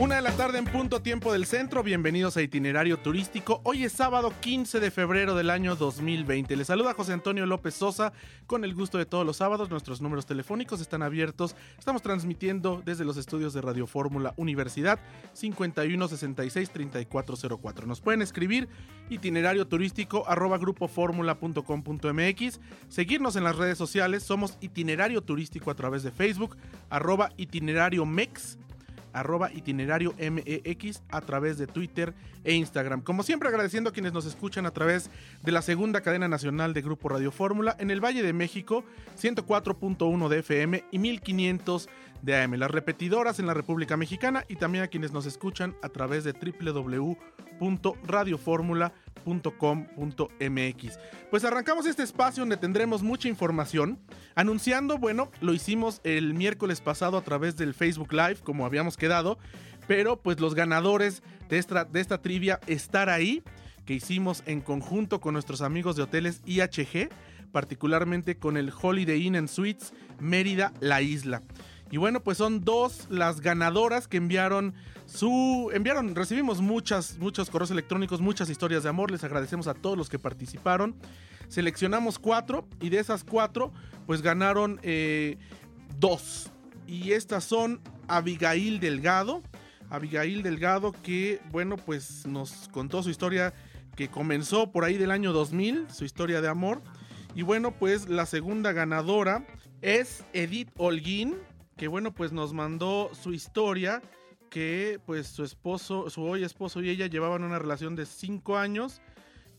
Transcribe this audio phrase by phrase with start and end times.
[0.00, 3.60] Una de la tarde en punto tiempo del centro, bienvenidos a Itinerario Turístico.
[3.64, 6.56] Hoy es sábado 15 de febrero del año 2020.
[6.56, 8.14] Les saluda José Antonio López Sosa
[8.46, 9.68] con el gusto de todos los sábados.
[9.68, 11.54] Nuestros números telefónicos están abiertos.
[11.78, 15.00] Estamos transmitiendo desde los estudios de Radio Fórmula Universidad
[15.34, 17.86] 5166 3404.
[17.86, 18.70] Nos pueden escribir
[19.10, 26.10] itinerario turístico arroba grupoformula.com.mx, seguirnos en las redes sociales, somos itinerario turístico a través de
[26.10, 26.56] Facebook,
[26.88, 28.56] arroba itinerario mex
[29.12, 33.02] arroba itinerario MEX a través de Twitter e Instagram.
[33.02, 35.10] Como siempre agradeciendo a quienes nos escuchan a través
[35.42, 38.84] de la segunda cadena nacional de Grupo Radio Fórmula en el Valle de México,
[39.20, 41.88] 104.1 de FM y 1500
[42.22, 42.54] de AM.
[42.54, 46.34] Las repetidoras en la República Mexicana y también a quienes nos escuchan a través de
[49.24, 50.98] www.radioformula.com.mx.
[51.30, 53.98] Pues arrancamos este espacio donde tendremos mucha información.
[54.34, 59.38] Anunciando, bueno, lo hicimos el miércoles pasado a través del Facebook Live, como habíamos quedado.
[59.86, 63.42] Pero pues los ganadores de esta, de esta trivia estar ahí,
[63.84, 67.08] que hicimos en conjunto con nuestros amigos de hoteles IHG,
[67.50, 71.42] particularmente con el Holiday Inn Suites Mérida La Isla.
[71.90, 74.74] Y bueno, pues son dos las ganadoras que enviaron
[75.06, 79.98] su enviaron, recibimos muchas muchos correos electrónicos, muchas historias de amor, les agradecemos a todos
[79.98, 80.94] los que participaron.
[81.48, 83.72] Seleccionamos cuatro y de esas cuatro
[84.06, 85.36] pues ganaron eh,
[85.98, 86.50] dos.
[86.86, 89.42] Y estas son Abigail Delgado,
[89.88, 93.52] Abigail Delgado que bueno pues nos contó su historia
[93.96, 96.82] que comenzó por ahí del año 2000, su historia de amor.
[97.34, 99.44] Y bueno pues la segunda ganadora
[99.82, 101.34] es Edith Holguín
[101.80, 104.02] que bueno, pues nos mandó su historia
[104.50, 109.00] que pues su esposo, su hoy esposo y ella llevaban una relación de cinco años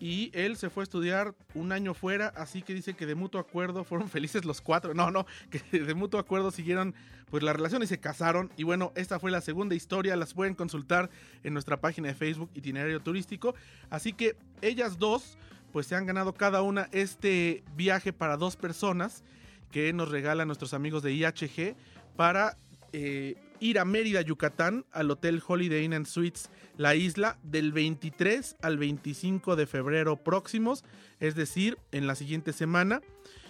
[0.00, 3.38] y él se fue a estudiar un año fuera, así que dice que de mutuo
[3.38, 6.94] acuerdo fueron felices los cuatro, no, no, que de mutuo acuerdo siguieron
[7.28, 8.50] pues la relación y se casaron.
[8.56, 11.10] Y bueno, esta fue la segunda historia, las pueden consultar
[11.44, 13.54] en nuestra página de Facebook Itinerario Turístico,
[13.90, 15.36] así que ellas dos
[15.70, 19.22] pues se han ganado cada una este viaje para dos personas
[19.70, 21.76] que nos regalan nuestros amigos de IHG
[22.16, 22.56] para
[22.92, 28.78] eh, ir a Mérida, Yucatán, al Hotel Holiday Inn Suites La Isla del 23 al
[28.78, 30.84] 25 de febrero próximos,
[31.20, 33.00] es decir, en la siguiente semana.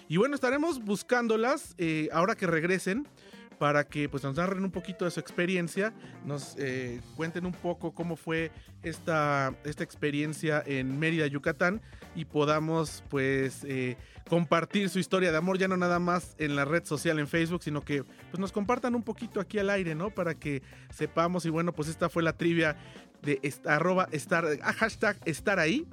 [0.07, 3.07] Y bueno, estaremos buscándolas eh, ahora que regresen
[3.59, 5.93] para que pues, nos narren un poquito de su experiencia,
[6.25, 8.51] nos eh, cuenten un poco cómo fue
[8.83, 11.81] esta, esta experiencia en Mérida, Yucatán
[12.15, 13.97] y podamos pues eh,
[14.29, 17.63] compartir su historia de amor ya no nada más en la red social en Facebook,
[17.63, 20.09] sino que pues nos compartan un poquito aquí al aire, ¿no?
[20.09, 20.61] Para que
[20.93, 22.77] sepamos y bueno, pues esta fue la trivia
[23.21, 25.87] de arroba estar, ah, hashtag estar ahí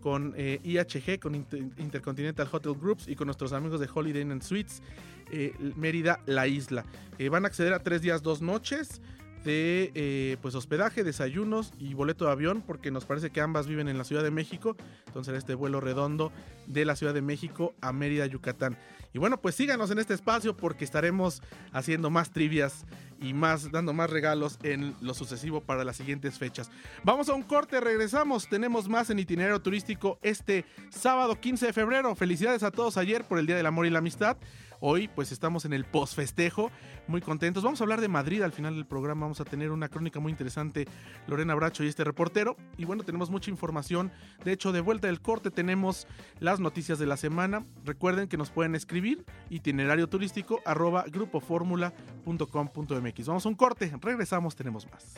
[0.00, 4.82] con eh, IHG, con Intercontinental Hotel Groups y con nuestros amigos de Holiday Inn Suites,
[5.30, 6.84] eh, Mérida, La Isla.
[7.18, 9.00] Eh, van a acceder a tres días, dos noches
[9.44, 13.96] de pues hospedaje, desayunos y boleto de avión, porque nos parece que ambas viven en
[13.96, 14.76] la Ciudad de México.
[15.06, 16.32] Entonces, este vuelo redondo
[16.66, 18.76] de la Ciudad de México a Mérida, Yucatán.
[19.14, 22.84] Y bueno, pues síganos en este espacio porque estaremos haciendo más trivias
[23.20, 26.70] y más dando más regalos en lo sucesivo para las siguientes fechas.
[27.04, 32.14] Vamos a un corte, regresamos, tenemos más en itinerario turístico este sábado 15 de febrero.
[32.14, 34.36] Felicidades a todos ayer por el Día del Amor y la Amistad.
[34.80, 36.70] Hoy pues estamos en el post-festejo,
[37.08, 37.64] muy contentos.
[37.64, 40.30] Vamos a hablar de Madrid al final del programa, vamos a tener una crónica muy
[40.30, 40.86] interesante,
[41.26, 42.56] Lorena Bracho y este reportero.
[42.76, 44.12] Y bueno, tenemos mucha información.
[44.44, 46.06] De hecho, de vuelta del corte tenemos
[46.38, 47.66] las noticias de la semana.
[47.84, 53.07] Recuerden que nos pueden escribir itinerario turístico arroba grupoformula.com.mx.
[53.26, 55.14] Vamos a un corte, regresamos, tenemos más.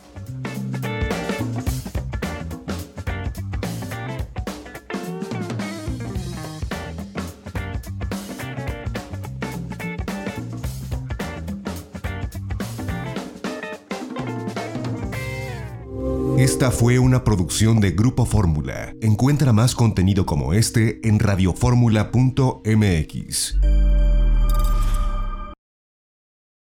[16.39, 18.95] Esta fue una producción de Grupo Fórmula.
[19.03, 24.00] Encuentra más contenido como este en radioformula.mx.